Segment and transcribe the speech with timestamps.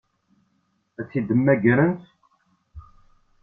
[0.99, 2.03] Ad tt-id-mmagrent?